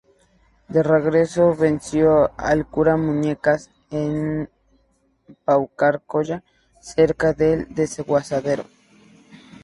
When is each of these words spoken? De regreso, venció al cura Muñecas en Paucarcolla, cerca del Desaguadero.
De 0.67 0.81
regreso, 0.81 1.53
venció 1.55 2.31
al 2.35 2.65
cura 2.65 2.97
Muñecas 2.97 3.69
en 3.91 4.49
Paucarcolla, 5.45 6.43
cerca 6.79 7.33
del 7.33 7.67
Desaguadero. 7.75 8.63